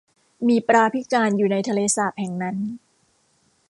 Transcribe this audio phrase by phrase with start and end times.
[0.47, 2.57] มีปลาพิการอยู่ในทะเลสาปแห่งนั้น